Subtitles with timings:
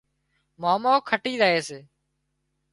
[0.61, 1.79] مامو کٽِي زائي سي